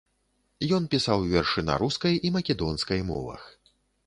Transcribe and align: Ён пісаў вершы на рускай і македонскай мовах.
Ён 0.77 0.87
пісаў 0.93 1.25
вершы 1.33 1.65
на 1.69 1.75
рускай 1.83 2.13
і 2.29 2.33
македонскай 2.39 3.05
мовах. 3.13 3.47